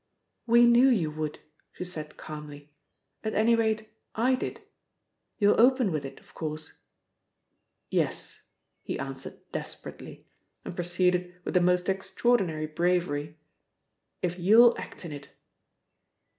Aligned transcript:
"We 0.47 0.65
knew 0.65 0.87
you 0.87 1.11
would," 1.11 1.37
she 1.73 1.83
said 1.83 2.17
calmly. 2.17 2.73
"At 3.23 3.35
any 3.35 3.53
rate 3.53 3.87
I 4.15 4.33
did.... 4.33 4.59
You'll 5.37 5.61
open 5.61 5.91
with 5.91 6.05
it 6.05 6.19
of 6.19 6.33
course." 6.33 6.73
"Yes," 7.91 8.41
he 8.81 8.97
answered 8.97 9.37
desperately, 9.51 10.25
and 10.65 10.75
proceeded, 10.75 11.35
with 11.43 11.53
the 11.53 11.61
most 11.61 11.87
extraordinary 11.87 12.65
bravery: 12.65 13.37
"If 14.23 14.39
you'll 14.39 14.75
act 14.75 15.05
in 15.05 15.11
it." 15.11 15.29